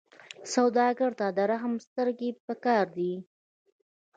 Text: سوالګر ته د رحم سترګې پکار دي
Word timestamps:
سوالګر 0.51 1.11
ته 1.19 1.27
د 1.37 1.39
رحم 1.51 1.73
سترګې 1.85 2.29
پکار 2.45 2.85
دي 2.97 3.13